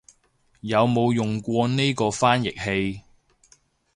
[0.61, 2.63] 有冇用過呢個翻譯
[2.93, 3.03] 器